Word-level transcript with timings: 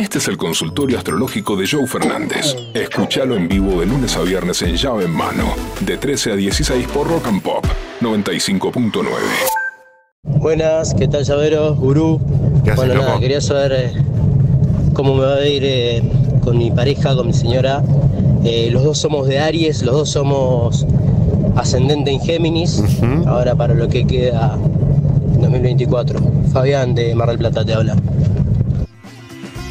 Este 0.00 0.16
es 0.16 0.28
el 0.28 0.38
consultorio 0.38 0.96
astrológico 0.96 1.56
de 1.56 1.68
Joe 1.70 1.86
Fernández. 1.86 2.56
Escúchalo 2.72 3.36
en 3.36 3.48
vivo 3.48 3.80
de 3.80 3.84
lunes 3.84 4.16
a 4.16 4.22
viernes 4.22 4.62
en 4.62 4.74
llave 4.74 5.04
en 5.04 5.10
mano, 5.10 5.44
de 5.80 5.98
13 5.98 6.32
a 6.32 6.36
16 6.36 6.86
por 6.88 7.06
Rock 7.06 7.26
and 7.26 7.42
Pop 7.42 7.66
95.9. 8.00 9.04
Buenas, 10.22 10.94
¿qué 10.94 11.06
tal, 11.06 11.24
llaveros? 11.24 11.76
Gurú. 11.76 12.18
¿Qué 12.64 12.70
haces, 12.70 12.86
bueno, 12.86 13.02
nada, 13.02 13.20
quería 13.20 13.42
saber 13.42 13.72
eh, 13.72 13.92
cómo 14.94 15.14
me 15.14 15.26
va 15.26 15.34
a 15.34 15.46
ir 15.46 15.64
eh, 15.66 16.02
con 16.42 16.56
mi 16.56 16.70
pareja, 16.70 17.14
con 17.14 17.26
mi 17.26 17.34
señora. 17.34 17.82
Eh, 18.42 18.70
los 18.72 18.82
dos 18.82 18.96
somos 18.96 19.28
de 19.28 19.38
Aries, 19.38 19.82
los 19.82 19.94
dos 19.94 20.08
somos 20.08 20.86
ascendente 21.56 22.10
en 22.10 22.20
Géminis. 22.20 22.82
Ahora 23.26 23.54
para 23.54 23.74
lo 23.74 23.86
que 23.86 24.06
queda 24.06 24.56
2024. 25.40 26.20
Fabián 26.54 26.94
de 26.94 27.14
Mar 27.14 27.28
del 27.28 27.36
Plata 27.36 27.66
te 27.66 27.74
habla. 27.74 27.96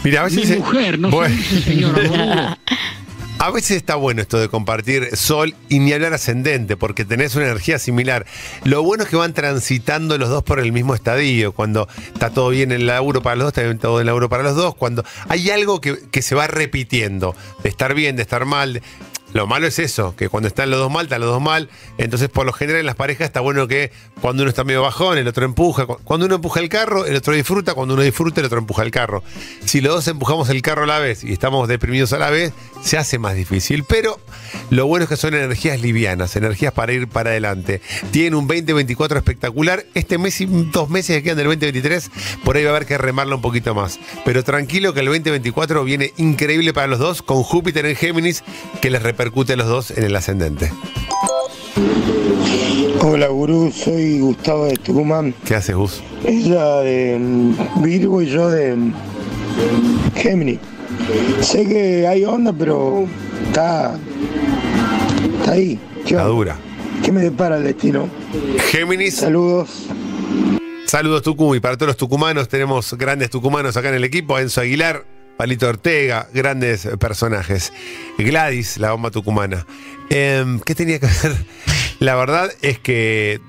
Mira, 0.03 0.21
a 0.21 0.23
veces. 0.25 0.49
Mi 0.49 0.57
mujer, 0.57 0.99
no 0.99 1.09
Bueno. 1.09 1.35
A 3.41 3.51
veces 3.51 3.77
está 3.77 3.95
bueno 3.95 4.21
esto 4.21 4.37
de 4.37 4.49
compartir 4.49 5.15
sol 5.15 5.55
y 5.69 5.79
ni 5.79 5.93
hablar 5.93 6.13
ascendente, 6.13 6.75
porque 6.75 7.05
tenés 7.05 7.37
una 7.37 7.45
energía 7.45 7.79
similar. 7.79 8.25
Lo 8.65 8.83
bueno 8.83 9.05
es 9.05 9.09
que 9.09 9.15
van 9.15 9.33
transitando 9.33 10.17
los 10.17 10.27
dos 10.27 10.43
por 10.43 10.59
el 10.59 10.73
mismo 10.73 10.93
estadio. 10.93 11.53
Cuando 11.53 11.87
está 12.13 12.31
todo 12.31 12.49
bien 12.49 12.73
en 12.73 12.81
el 12.81 12.87
laburo 12.87 13.21
para 13.21 13.37
los 13.37 13.45
dos, 13.45 13.51
está 13.51 13.61
bien 13.61 13.79
todo 13.79 13.99
en 13.99 14.01
el 14.01 14.07
laburo 14.07 14.27
para 14.27 14.43
los 14.43 14.57
dos. 14.57 14.75
Cuando 14.75 15.05
hay 15.29 15.49
algo 15.51 15.79
que, 15.79 15.97
que 16.11 16.21
se 16.21 16.35
va 16.35 16.47
repitiendo, 16.47 17.33
de 17.63 17.69
estar 17.69 17.93
bien, 17.93 18.17
de 18.17 18.23
estar 18.23 18.43
mal. 18.43 18.81
Lo 19.33 19.45
malo 19.47 19.67
es 19.67 19.77
eso, 19.79 20.15
que 20.15 20.27
cuando 20.27 20.47
están 20.47 20.69
los 20.71 20.79
dos 20.79 20.91
mal, 20.91 21.05
están 21.05 21.21
los 21.21 21.29
dos 21.29 21.41
mal. 21.41 21.69
Entonces, 21.97 22.29
por 22.29 22.45
lo 22.45 22.53
general 22.53 22.79
en 22.79 22.85
las 22.87 22.95
parejas 22.95 23.25
está 23.27 23.41
bueno 23.41 23.67
que 23.67 23.91
cuando 24.21 24.43
uno 24.43 24.49
está 24.49 24.63
medio 24.63 24.81
bajón, 24.81 25.17
el 25.17 25.27
otro 25.27 25.45
empuja. 25.45 25.85
Cu- 25.85 25.99
Cuando 26.03 26.25
uno 26.25 26.35
empuja 26.35 26.59
el 26.59 26.69
carro, 26.69 27.05
el 27.05 27.15
otro 27.15 27.33
disfruta. 27.33 27.73
Cuando 27.75 27.93
uno 27.93 28.03
disfruta, 28.03 28.39
el 28.41 28.47
otro 28.47 28.57
empuja 28.59 28.83
el 28.83 28.91
carro. 28.91 29.23
Si 29.65 29.81
los 29.81 29.93
dos 29.93 30.07
empujamos 30.07 30.49
el 30.49 30.61
carro 30.61 30.83
a 30.83 30.87
la 30.87 30.99
vez 30.99 31.23
y 31.23 31.31
estamos 31.31 31.67
deprimidos 31.67 32.11
a 32.13 32.17
la 32.19 32.29
vez, 32.31 32.53
se 32.83 32.97
hace 32.97 33.19
más 33.19 33.35
difícil. 33.35 33.83
Pero 33.83 34.19
lo 34.71 34.87
bueno 34.87 35.03
es 35.03 35.09
que 35.09 35.17
son 35.17 35.33
energías 35.35 35.79
livianas, 35.79 36.35
energías 36.35 36.73
para 36.73 36.91
ir 36.93 37.07
para 37.07 37.29
adelante. 37.29 37.81
Tienen 38.11 38.33
un 38.35 38.47
2024 38.47 39.17
espectacular. 39.19 39.85
Este 39.93 40.17
mes 40.17 40.41
y 40.41 40.45
dos 40.47 40.89
meses 40.89 41.17
que 41.17 41.23
quedan 41.23 41.37
del 41.37 41.47
2023, 41.47 42.09
por 42.43 42.57
ahí 42.57 42.63
va 42.63 42.71
a 42.71 42.75
haber 42.75 42.87
que 42.87 42.97
remarlo 42.97 43.35
un 43.35 43.41
poquito 43.43 43.75
más. 43.75 43.99
Pero 44.25 44.43
tranquilo 44.43 44.93
que 44.93 45.01
el 45.01 45.05
2024 45.05 45.83
viene 45.83 46.13
increíble 46.17 46.73
para 46.73 46.87
los 46.87 46.97
dos, 46.99 47.21
con 47.21 47.43
Júpiter 47.43 47.85
en 47.85 47.95
Géminis, 47.95 48.43
que 48.81 48.89
les 48.89 49.03
repercute 49.19 49.57
los 49.57 49.67
dos 49.67 49.91
en 49.91 50.05
el 50.05 50.15
ascendente. 50.15 50.71
Hola 53.01 53.27
gurú, 53.27 53.69
soy 53.69 54.19
Gustavo 54.19 54.63
de 54.67 54.77
Tucumán. 54.77 55.35
¿Qué 55.43 55.55
haces, 55.55 55.75
Gus? 55.75 56.01
Ella 56.23 56.77
de 56.77 57.17
mm, 57.19 57.83
Virgo 57.83 58.21
y 58.21 58.27
yo 58.27 58.49
de 58.49 58.77
mm, 58.77 58.93
Gemini. 60.15 60.57
Sé 61.41 61.67
que 61.67 62.07
hay 62.07 62.23
onda, 62.23 62.53
pero 62.53 63.07
está, 63.45 63.99
está 65.39 65.51
ahí. 65.51 65.77
¿Qué, 66.07 66.15
onda? 66.15 66.27
dura. 66.29 66.55
¿Qué 67.03 67.11
me 67.11 67.19
depara 67.19 67.57
el 67.57 67.65
destino? 67.65 68.07
Géminis, 68.71 69.17
Saludos. 69.17 69.87
Saludos 70.85 71.23
Tucumán 71.23 71.57
y 71.57 71.59
para 71.59 71.75
todos 71.75 71.89
los 71.89 71.97
tucumanos 71.97 72.47
tenemos 72.47 72.93
grandes 72.93 73.29
tucumanos 73.29 73.75
acá 73.75 73.89
en 73.89 73.95
el 73.95 74.05
equipo, 74.05 74.39
Enzo 74.39 74.61
Aguilar, 74.61 75.03
Palito 75.39 75.69
Ortega, 75.69 76.27
grandes 76.33 76.85
personajes. 76.99 77.71
Gladys, 78.17 78.77
la 78.77 78.91
bomba 78.91 79.09
tucumana. 79.09 79.65
Em, 80.09 80.59
¿Qué 80.59 80.75
tenía 80.75 80.99
que 80.99 81.05
ver? 81.05 81.33
La 81.99 82.15
verdad 82.15 82.51
es 82.61 82.77
que 82.79 83.39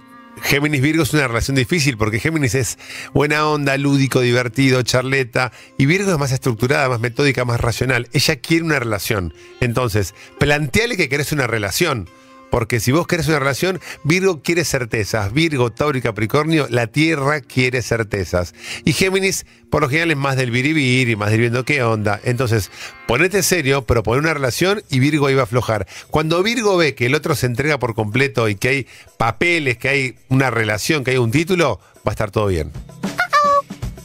Géminis 0.41 0.83
Virgo 0.83 1.02
es 1.02 1.12
una 1.14 1.27
relación 1.27 1.56
difícil 1.56 1.96
porque 1.96 2.20
Géminis 2.20 2.55
es 2.55 2.78
buena 3.12 3.44
onda, 3.48 3.77
lúdico, 3.77 4.20
divertido, 4.20 4.83
charleta 4.83 5.50
y 5.78 5.86
Virgo 5.86 6.12
es 6.12 6.18
más 6.18 6.30
estructurada, 6.30 6.88
más 6.88 7.00
metódica, 7.00 7.44
más 7.44 7.61
racional. 7.61 8.08
Ella 8.12 8.36
quiere 8.36 8.62
una 8.62 8.78
relación. 8.78 9.34
Entonces, 9.58 10.14
planteale 10.38 10.96
que 10.96 11.08
querés 11.08 11.33
una 11.33 11.48
relación. 11.48 12.08
Porque 12.51 12.81
si 12.81 12.93
vos 12.93 13.06
querés 13.06 13.29
una 13.29 13.39
relación, 13.39 13.80
Virgo 14.05 14.42
quiere 14.42 14.64
certezas. 14.64 15.33
Virgo, 15.33 15.70
Tauro 15.70 15.97
y 15.97 16.02
Capricornio, 16.02 16.67
la 16.69 16.89
Tierra 16.89 17.41
quiere 17.41 17.83
certezas. 17.83 18.55
Y 18.85 18.92
Géminis, 18.92 19.47
por 19.70 19.83
lo 19.83 19.89
general, 19.89 20.11
es 20.11 20.17
más 20.17 20.36
del 20.36 20.51
virivir 20.51 21.08
y 21.08 21.17
más 21.17 21.30
del 21.30 21.41
viendo 21.41 21.64
qué 21.64 21.83
onda. 21.83 22.20
Entonces, 22.24 22.70
ponete 23.07 23.42
serio, 23.42 23.83
propone 23.83 24.19
una 24.20 24.35
relación 24.35 24.83
y 24.91 24.98
Virgo 24.98 25.30
iba 25.30 25.42
a 25.42 25.45
aflojar. 25.45 25.86
Cuando 26.11 26.42
Virgo 26.42 26.77
ve 26.77 26.95
que 26.95 27.07
el 27.07 27.14
otro 27.14 27.35
se 27.35 27.47
entrega 27.47 27.79
por 27.79 27.95
completo 27.95 28.48
y 28.48 28.57
que 28.57 28.69
hay 28.69 28.86
papeles, 29.17 29.79
que 29.79 29.89
hay 29.89 30.14
una 30.29 30.51
relación, 30.51 31.05
que 31.05 31.13
hay 31.13 31.19
un 31.19 31.30
título, 31.30 31.80
va 31.98 32.11
a 32.11 32.11
estar 32.11 32.30
todo 32.30 32.47
bien. 32.47 32.73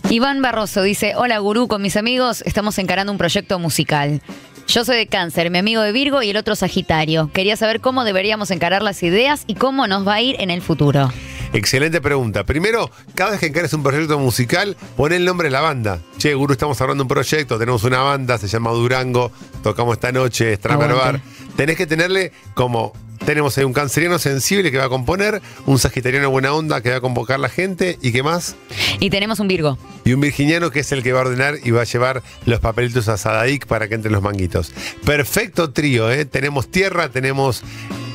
Iván 0.09 0.41
Barroso 0.41 0.83
dice, 0.83 1.13
hola 1.15 1.39
gurú, 1.39 1.67
con 1.67 1.81
mis 1.81 1.97
amigos 1.97 2.43
estamos 2.45 2.77
encarando 2.77 3.11
un 3.11 3.17
proyecto 3.17 3.57
musical. 3.57 4.21
Yo 4.67 4.83
soy 4.83 4.97
de 4.97 5.07
cáncer, 5.07 5.51
mi 5.51 5.59
amigo 5.59 5.81
de 5.81 5.91
Virgo 5.91 6.21
y 6.23 6.31
el 6.31 6.37
otro 6.37 6.55
Sagitario. 6.55 7.29
Quería 7.31 7.55
saber 7.55 7.81
cómo 7.81 8.03
deberíamos 8.03 8.51
encarar 8.51 8.81
las 8.81 9.03
ideas 9.03 9.43
y 9.47 9.55
cómo 9.55 9.87
nos 9.87 10.07
va 10.07 10.15
a 10.15 10.21
ir 10.21 10.35
en 10.39 10.49
el 10.49 10.61
futuro. 10.61 11.11
Excelente 11.53 12.01
pregunta. 12.01 12.43
Primero, 12.43 12.91
cada 13.13 13.31
vez 13.31 13.39
que 13.39 13.45
encares 13.45 13.71
un 13.73 13.83
proyecto 13.83 14.19
musical, 14.19 14.75
pon 14.97 15.13
el 15.13 15.23
nombre 15.23 15.47
de 15.47 15.51
la 15.51 15.61
banda. 15.61 15.99
Che, 16.17 16.33
Guru, 16.33 16.53
estamos 16.53 16.81
hablando 16.81 17.03
de 17.03 17.05
un 17.05 17.09
proyecto, 17.09 17.57
tenemos 17.57 17.83
una 17.83 17.99
banda, 17.99 18.37
se 18.37 18.47
llama 18.47 18.71
Durango, 18.71 19.31
tocamos 19.63 19.93
esta 19.93 20.11
noche. 20.11 20.57
Bar. 20.57 21.21
Tenés 21.55 21.77
que 21.77 21.87
tenerle 21.87 22.33
como. 22.55 22.93
Tenemos 23.25 23.57
ahí 23.57 23.63
un 23.63 23.73
canceriano 23.73 24.19
sensible 24.19 24.71
que 24.71 24.77
va 24.77 24.85
a 24.85 24.89
componer, 24.89 25.41
un 25.65 25.79
sagitariano 25.79 26.29
buena 26.29 26.53
onda 26.53 26.81
que 26.81 26.91
va 26.91 26.97
a 26.97 27.01
convocar 27.01 27.39
la 27.39 27.49
gente, 27.49 27.97
¿y 27.99 28.11
qué 28.11 28.21
más? 28.21 28.55
Y 28.99 29.09
tenemos 29.09 29.39
un 29.39 29.47
Virgo. 29.47 29.79
Y 30.03 30.13
un 30.13 30.21
virginiano 30.21 30.69
que 30.69 30.81
es 30.81 30.91
el 30.91 31.01
que 31.01 31.11
va 31.11 31.21
a 31.21 31.23
ordenar 31.23 31.55
y 31.63 31.71
va 31.71 31.81
a 31.81 31.85
llevar 31.85 32.21
los 32.45 32.59
papelitos 32.59 33.07
a 33.07 33.17
Sadaic 33.17 33.65
para 33.65 33.87
que 33.87 33.95
entren 33.95 34.13
los 34.13 34.21
manguitos. 34.21 34.71
Perfecto 35.05 35.71
trío, 35.71 36.11
¿eh? 36.11 36.25
Tenemos 36.25 36.69
tierra, 36.69 37.09
tenemos 37.09 37.63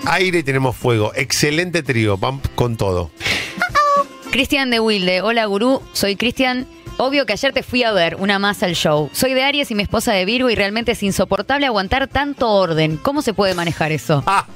aire 0.06 0.38
y 0.38 0.43
tenemos 0.44 0.76
fuego. 0.76 1.10
Excelente 1.16 1.82
trío, 1.82 2.16
van 2.16 2.41
con 2.54 2.77
todo. 2.77 3.10
Cristian 4.31 4.71
de 4.71 4.78
Wilde, 4.78 5.22
hola 5.22 5.44
gurú, 5.47 5.82
soy 5.92 6.15
Cristian. 6.15 6.69
Obvio 6.98 7.27
que 7.27 7.32
ayer 7.32 7.53
te 7.53 7.65
fui 7.65 7.82
a 7.82 7.91
ver 7.91 8.15
una 8.16 8.38
más 8.38 8.62
al 8.62 8.75
show. 8.75 9.10
Soy 9.12 9.34
de 9.34 9.42
Aries 9.42 9.72
y 9.72 9.75
mi 9.75 9.82
esposa 9.82 10.12
de 10.12 10.25
Virgo 10.25 10.50
y 10.50 10.54
realmente 10.54 10.92
es 10.92 11.03
insoportable 11.03 11.66
aguantar 11.66 12.06
tanto 12.06 12.48
orden. 12.48 12.97
¿Cómo 12.97 13.22
se 13.22 13.34
puede 13.34 13.54
manejar 13.54 13.91
eso? 13.91 14.22
Ah. 14.27 14.47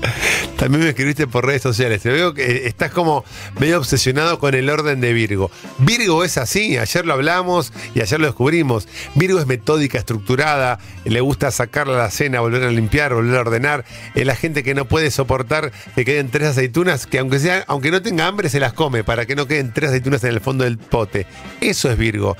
También 0.56 0.82
me 0.82 0.90
escribiste 0.90 1.26
por 1.26 1.46
redes 1.46 1.62
sociales. 1.62 2.02
Te 2.02 2.10
veo 2.10 2.34
que 2.34 2.66
estás 2.66 2.90
como 2.90 3.24
medio 3.58 3.78
obsesionado 3.78 4.38
con 4.38 4.54
el 4.54 4.68
orden 4.68 5.00
de 5.00 5.12
Virgo. 5.12 5.50
Virgo 5.78 6.24
es 6.24 6.38
así, 6.38 6.76
ayer 6.76 7.06
lo 7.06 7.14
hablamos 7.14 7.72
y 7.94 8.00
ayer 8.00 8.20
lo 8.20 8.26
descubrimos. 8.26 8.88
Virgo 9.14 9.38
es 9.40 9.46
metódica, 9.46 9.98
estructurada, 9.98 10.78
le 11.04 11.20
gusta 11.20 11.50
sacarla 11.50 11.94
a 11.94 12.04
la 12.04 12.10
cena, 12.10 12.40
volver 12.40 12.64
a 12.64 12.70
limpiar, 12.70 13.14
volver 13.14 13.36
a 13.36 13.40
ordenar. 13.40 13.84
Es 14.14 14.26
la 14.26 14.36
gente 14.36 14.62
que 14.62 14.74
no 14.74 14.86
puede 14.86 15.10
soportar 15.10 15.72
que 15.94 16.04
queden 16.04 16.30
tres 16.30 16.48
aceitunas, 16.48 17.06
que 17.06 17.18
aunque 17.18 17.38
sea, 17.38 17.64
aunque 17.66 17.90
no 17.90 18.02
tenga 18.02 18.26
hambre, 18.26 18.48
se 18.48 18.60
las 18.60 18.72
come 18.72 19.04
para 19.04 19.26
que 19.26 19.36
no 19.36 19.46
queden 19.46 19.72
tres 19.72 19.90
aceitunas 19.90 20.22
en 20.24 20.30
el 20.30 20.40
fondo 20.40 20.64
del 20.64 20.78
pote. 20.78 21.26
Eso 21.60 21.90
es 21.90 21.96
Virgo. 21.96 22.36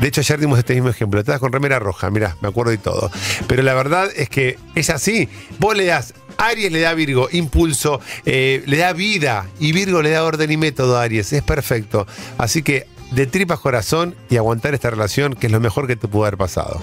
De 0.00 0.08
hecho, 0.08 0.20
ayer 0.20 0.40
dimos 0.40 0.58
este 0.58 0.74
mismo 0.74 0.90
ejemplo. 0.90 1.20
Estás 1.20 1.40
con 1.40 1.52
remera 1.52 1.78
roja, 1.78 2.10
mirá, 2.10 2.36
me 2.40 2.48
acuerdo 2.48 2.72
y 2.72 2.78
todo. 2.78 3.10
Pero 3.46 3.62
la 3.62 3.74
verdad 3.74 4.10
es 4.14 4.28
que 4.28 4.58
es 4.74 4.90
así. 4.90 5.28
Vos 5.58 5.76
le 5.76 5.86
das 5.86 6.14
Aries 6.46 6.70
le 6.72 6.80
da 6.80 6.90
a 6.90 6.94
Virgo 6.94 7.28
impulso, 7.32 8.00
eh, 8.24 8.62
le 8.66 8.76
da 8.78 8.92
vida 8.92 9.46
y 9.60 9.72
Virgo 9.72 10.02
le 10.02 10.10
da 10.10 10.24
orden 10.24 10.50
y 10.50 10.56
método 10.56 10.98
a 10.98 11.02
Aries. 11.02 11.32
Es 11.32 11.42
perfecto. 11.42 12.06
Así 12.38 12.62
que 12.62 12.86
de 13.10 13.26
tripas 13.26 13.60
corazón 13.60 14.14
y 14.30 14.36
aguantar 14.36 14.74
esta 14.74 14.90
relación 14.90 15.34
que 15.34 15.46
es 15.46 15.52
lo 15.52 15.60
mejor 15.60 15.86
que 15.86 15.96
te 15.96 16.08
pudo 16.08 16.24
haber 16.24 16.36
pasado. 16.36 16.82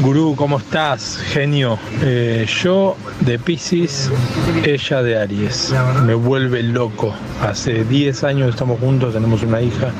Gurú, 0.00 0.34
¿cómo 0.36 0.58
estás? 0.58 1.18
Genio. 1.32 1.76
Eh, 2.02 2.46
yo 2.62 2.96
de 3.20 3.38
Pisces, 3.38 4.10
ella 4.64 5.02
de 5.02 5.18
Aries. 5.18 5.72
Me 6.04 6.14
vuelve 6.14 6.62
loco. 6.62 7.12
Hace 7.42 7.84
10 7.84 8.22
años 8.24 8.50
estamos 8.50 8.78
juntos, 8.78 9.14
tenemos 9.14 9.42
una 9.42 9.60
hija, 9.60 9.90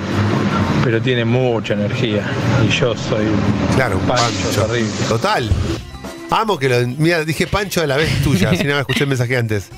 pero 0.84 1.00
tiene 1.02 1.24
mucha 1.24 1.74
energía. 1.74 2.24
Y 2.64 2.68
yo 2.70 2.94
soy 2.96 3.26
un 3.26 3.74
Claro, 3.76 3.98
un 3.98 4.06
pancho, 4.06 4.24
pancho. 4.44 4.66
terrible. 4.66 4.92
Total. 5.08 5.50
Amo 6.30 6.58
que 6.58 6.68
lo. 6.68 6.86
Mira, 6.86 7.24
dije 7.24 7.46
Pancho 7.46 7.80
a 7.82 7.86
la 7.86 7.96
vez 7.96 8.22
tuya, 8.22 8.54
si 8.56 8.64
no 8.64 8.74
me 8.74 8.80
escuché 8.80 9.04
el 9.04 9.08
mensaje 9.08 9.36
antes. 9.36 9.68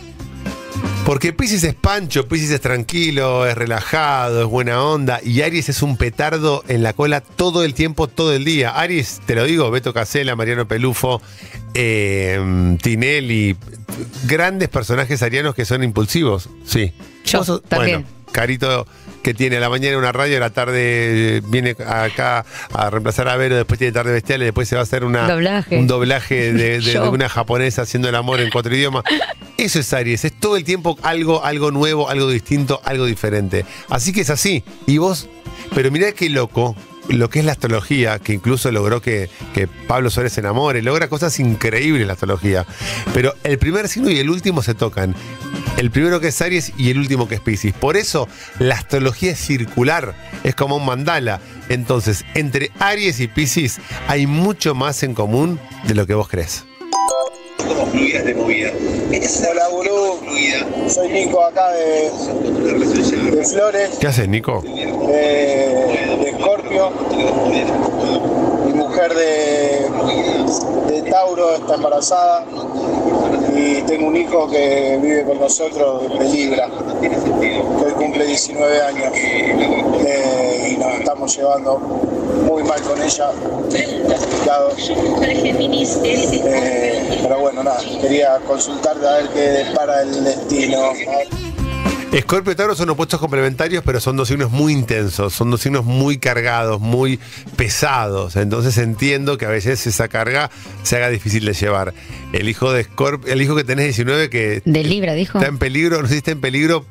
Porque 1.04 1.32
Pisces 1.32 1.64
es 1.64 1.74
Pancho, 1.74 2.28
Pisces 2.28 2.50
es 2.50 2.60
tranquilo, 2.60 3.46
es 3.46 3.56
relajado, 3.56 4.42
es 4.42 4.46
buena 4.46 4.82
onda. 4.82 5.20
Y 5.24 5.40
Aries 5.42 5.68
es 5.68 5.82
un 5.82 5.96
petardo 5.96 6.62
en 6.68 6.82
la 6.82 6.92
cola 6.92 7.20
todo 7.20 7.64
el 7.64 7.74
tiempo, 7.74 8.06
todo 8.06 8.32
el 8.34 8.44
día. 8.44 8.70
Aries, 8.78 9.20
te 9.26 9.34
lo 9.34 9.44
digo, 9.44 9.70
Beto 9.70 9.92
Casella, 9.94 10.36
Mariano 10.36 10.68
Pelufo, 10.68 11.20
eh, 11.74 12.76
Tinelli, 12.82 13.56
grandes 14.26 14.68
personajes 14.68 15.22
arianos 15.22 15.54
que 15.54 15.64
son 15.64 15.82
impulsivos. 15.82 16.48
Sí. 16.66 16.92
Yo 17.24 17.44
sos- 17.44 17.62
también. 17.62 18.02
Bueno, 18.02 18.16
Carito 18.32 18.86
que 19.22 19.34
tiene 19.34 19.56
a 19.58 19.60
la 19.60 19.68
mañana 19.68 19.98
una 19.98 20.12
radio, 20.12 20.36
a 20.36 20.40
la 20.40 20.50
tarde 20.50 21.36
eh, 21.38 21.42
viene 21.46 21.76
acá 21.86 22.44
a 22.72 22.90
reemplazar 22.90 23.28
a 23.28 23.36
Vero, 23.36 23.56
después 23.56 23.78
tiene 23.78 23.92
tarde 23.92 24.12
bestial 24.12 24.40
y 24.42 24.44
después 24.46 24.68
se 24.68 24.76
va 24.76 24.80
a 24.80 24.84
hacer 24.84 25.04
una, 25.04 25.28
Doblaje. 25.28 25.78
un 25.78 25.86
doblaje 25.86 26.52
de, 26.52 26.80
de- 26.80 26.80
Yo. 26.80 27.02
de 27.02 27.08
una 27.08 27.28
japonesa 27.28 27.82
haciendo 27.82 28.08
el 28.08 28.14
amor 28.14 28.40
en 28.40 28.50
cuatro 28.50 28.74
idiomas. 28.74 29.04
Eso 29.56 29.78
es 29.80 29.92
Aries, 29.92 30.24
es 30.24 30.32
todo 30.32 30.56
el 30.56 30.64
tiempo 30.64 30.98
algo, 31.02 31.44
algo 31.44 31.70
nuevo, 31.70 32.08
algo 32.08 32.28
distinto, 32.30 32.80
algo 32.84 33.04
diferente. 33.04 33.64
Así 33.88 34.12
que 34.12 34.22
es 34.22 34.30
así. 34.30 34.64
Y 34.86 34.98
vos, 34.98 35.28
pero 35.74 35.90
mirá 35.90 36.12
qué 36.12 36.30
loco. 36.30 36.74
lo 37.08 37.28
que 37.28 37.40
es 37.40 37.44
la 37.44 37.52
astrología, 37.52 38.20
que 38.20 38.32
incluso 38.32 38.70
logró 38.70 39.02
que, 39.02 39.28
que 39.52 39.66
Pablo 39.66 40.10
Suárez 40.10 40.32
se 40.32 40.40
enamore, 40.40 40.80
logra 40.80 41.08
cosas 41.08 41.38
increíbles 41.40 42.06
la 42.06 42.12
astrología. 42.12 42.64
Pero 43.12 43.34
el 43.42 43.58
primer 43.58 43.88
signo 43.88 44.10
y 44.10 44.18
el 44.20 44.30
último 44.30 44.62
se 44.62 44.74
tocan. 44.74 45.14
El 45.80 45.90
primero 45.90 46.20
que 46.20 46.28
es 46.28 46.42
Aries 46.42 46.74
y 46.76 46.90
el 46.90 46.98
último 46.98 47.26
que 47.26 47.36
es 47.36 47.40
Pisces. 47.40 47.72
Por 47.72 47.96
eso 47.96 48.28
la 48.58 48.74
astrología 48.74 49.32
es 49.32 49.38
circular, 49.40 50.14
es 50.44 50.54
como 50.54 50.76
un 50.76 50.84
mandala. 50.84 51.40
Entonces, 51.70 52.26
entre 52.34 52.70
Aries 52.78 53.18
y 53.18 53.28
Pisces 53.28 53.78
hay 54.06 54.26
mucho 54.26 54.74
más 54.74 55.02
en 55.04 55.14
común 55.14 55.58
de 55.84 55.94
lo 55.94 56.06
que 56.06 56.12
vos 56.12 56.28
crees. 56.28 56.66
Hola, 59.48 59.68
gurú. 59.70 60.20
Soy 60.90 61.08
Nico 61.08 61.42
acá 61.46 61.70
de, 61.70 62.10
de 63.36 63.44
Flores, 63.46 63.90
¿Qué 63.98 64.06
haces, 64.06 64.28
Nico? 64.28 64.60
de, 64.60 64.68
de 66.20 66.28
Escorpio. 66.28 66.90
Mi 68.66 68.74
mujer 68.74 69.14
de, 69.14 69.88
de 70.92 71.10
Tauro 71.10 71.54
está 71.54 71.74
embarazada 71.76 72.44
y 73.56 73.82
tengo 73.82 74.06
un 74.08 74.16
hijo 74.16 74.48
que 74.48 74.98
vive 75.02 75.24
con 75.24 75.40
nosotros 75.40 76.18
de 76.18 76.24
Libra, 76.28 76.68
que 77.00 77.62
hoy 77.84 77.92
cumple 77.96 78.26
19 78.26 78.82
años 78.82 79.12
Eh, 79.14 80.72
y 80.72 80.76
nos 80.78 80.94
estamos 80.94 81.36
llevando 81.36 81.78
muy 81.78 82.62
mal 82.62 82.80
con 82.82 83.00
ella. 83.02 83.30
Eh, 86.04 87.18
pero 87.22 87.38
bueno, 87.40 87.62
nada, 87.62 87.80
quería 88.00 88.38
consultarte 88.46 89.06
a 89.06 89.12
ver 89.12 89.28
qué 89.28 89.40
depara 89.40 90.02
el 90.02 90.24
destino. 90.24 90.78
Escorpio 92.12 92.52
y 92.52 92.56
Tauro 92.56 92.74
son 92.74 92.90
opuestos 92.90 93.20
complementarios, 93.20 93.84
pero 93.86 94.00
son 94.00 94.16
dos 94.16 94.26
signos 94.26 94.50
muy 94.50 94.72
intensos, 94.72 95.32
son 95.32 95.48
dos 95.50 95.60
signos 95.60 95.84
muy 95.84 96.18
cargados, 96.18 96.80
muy 96.80 97.20
pesados. 97.56 98.34
Entonces 98.34 98.76
entiendo 98.78 99.38
que 99.38 99.46
a 99.46 99.48
veces 99.48 99.86
esa 99.86 100.08
carga 100.08 100.50
se 100.82 100.96
haga 100.96 101.08
difícil 101.08 101.44
de 101.44 101.52
llevar. 101.52 101.94
El 102.32 102.48
hijo 102.48 102.72
de 102.72 102.80
Escorpio, 102.80 103.32
el 103.32 103.40
hijo 103.40 103.54
que 103.54 103.62
tenés 103.62 103.84
19 103.86 104.28
que 104.28 104.60
De 104.64 104.82
Libra, 104.82 105.14
dijo. 105.14 105.38
está 105.38 105.48
en 105.48 105.58
peligro, 105.58 106.02
no 106.02 106.08
sé 106.08 106.14
si 106.14 106.18
está 106.18 106.32
en 106.32 106.40
peligro. 106.40 106.84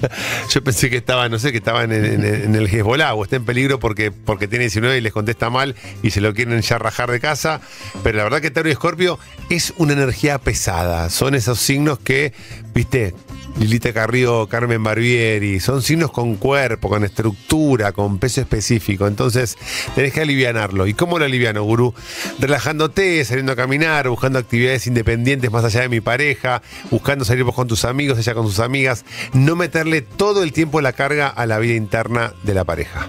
Yo 0.50 0.62
pensé 0.62 0.90
que 0.90 0.96
estaba, 0.98 1.28
no 1.30 1.38
sé, 1.38 1.50
que 1.50 1.58
estaba 1.58 1.82
en, 1.84 1.90
en- 1.92 2.24
en 2.24 2.54
el 2.54 2.66
Hezbollah 2.68 3.14
o 3.14 3.24
está 3.24 3.36
en 3.36 3.44
peligro 3.46 3.80
porque, 3.80 4.12
porque 4.12 4.46
tiene 4.48 4.64
19 4.66 4.98
y 4.98 5.00
les 5.00 5.12
contesta 5.14 5.48
mal 5.50 5.74
y 6.02 6.10
se 6.10 6.20
lo 6.20 6.32
quieren 6.34 6.60
ya 6.60 6.78
rajar 6.78 7.10
de 7.10 7.18
casa. 7.20 7.62
Pero 8.04 8.18
la 8.18 8.24
verdad 8.24 8.40
que 8.42 8.50
Tauro 8.50 8.68
y 8.68 8.72
Escorpio 8.72 9.18
es 9.48 9.72
una 9.78 9.94
energía 9.94 10.38
pesada. 10.38 11.08
Son 11.10 11.34
esos 11.34 11.58
signos 11.58 11.98
que, 11.98 12.32
viste, 12.74 13.12
Lilita 13.58 13.92
Carrillo, 13.92 14.46
Carmen 14.46 14.84
Barbieri, 14.84 15.58
son 15.58 15.82
signos 15.82 16.12
con 16.12 16.36
cuerpo, 16.36 16.88
con 16.88 17.02
estructura, 17.02 17.90
con 17.90 18.18
peso 18.18 18.40
específico. 18.40 19.08
Entonces, 19.08 19.58
tenés 19.96 20.12
que 20.12 20.20
alivianarlo. 20.20 20.86
¿Y 20.86 20.94
cómo 20.94 21.18
lo 21.18 21.24
aliviano, 21.24 21.64
gurú? 21.64 21.92
Relajándote, 22.38 23.24
saliendo 23.24 23.52
a 23.52 23.56
caminar, 23.56 24.08
buscando 24.08 24.38
actividades 24.38 24.86
independientes 24.86 25.50
más 25.50 25.64
allá 25.64 25.80
de 25.80 25.88
mi 25.88 26.00
pareja, 26.00 26.62
buscando 26.92 27.24
salir 27.24 27.42
vos 27.42 27.56
con 27.56 27.66
tus 27.66 27.84
amigos, 27.84 28.16
ella 28.18 28.34
con 28.34 28.46
sus 28.46 28.60
amigas. 28.60 29.04
No 29.32 29.56
meterle 29.56 30.02
todo 30.02 30.44
el 30.44 30.52
tiempo 30.52 30.80
la 30.80 30.92
carga 30.92 31.26
a 31.26 31.44
la 31.44 31.58
vida 31.58 31.74
interna 31.74 32.34
de 32.44 32.54
la 32.54 32.64
pareja. 32.64 33.08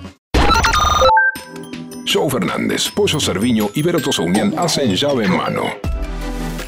Joe 2.11 2.27
Fernández, 2.27 2.89
Pollo 2.89 3.19
Cerviño 3.19 3.69
y 3.75 3.83
Vero 3.83 3.99
Tosaunian 3.99 4.57
hacen 4.57 4.95
llave 4.95 5.25
en 5.25 5.37
mano. 5.37 5.88